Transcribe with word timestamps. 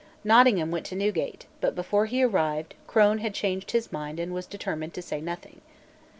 Nottingham 0.23 0.71
went 0.71 0.87
to 0.87 0.95
Newgate; 0.95 1.45
but, 1.59 1.75
before 1.75 2.07
he 2.07 2.23
arrived, 2.23 2.73
Crone 2.87 3.19
had 3.19 3.35
changed 3.35 3.69
his 3.69 3.91
mind 3.91 4.19
and 4.19 4.33
was 4.33 4.47
determined 4.47 4.95
to 4.95 5.01
say 5.03 5.21
nothing. 5.21 5.61